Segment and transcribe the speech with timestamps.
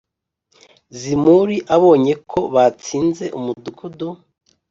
[0.99, 4.07] Zimuri abonye ko batsinze umudugudu